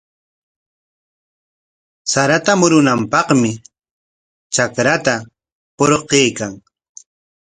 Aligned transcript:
Sarata 2.11 2.53
murunanpaqmi 2.59 3.51
trakranta 4.53 5.13
parquykan. 5.77 6.51